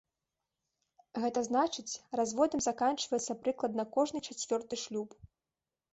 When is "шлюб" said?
4.87-5.09